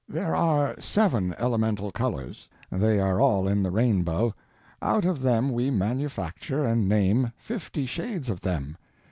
There 0.09 0.35
are 0.35 0.75
several 0.81 1.31
elemental 1.33 1.91
colors; 1.91 2.49
they 2.71 2.99
are 2.99 3.21
all 3.21 3.47
in 3.47 3.61
the 3.61 3.69
rainbow; 3.69 4.33
out 4.81 5.05
of 5.05 5.21
them 5.21 5.51
we 5.51 5.69
manufacture 5.69 6.63
and 6.63 6.89
name 6.89 7.31
fifty 7.37 7.85
shades 7.85 8.27
of 8.27 8.41
them. 8.41 8.77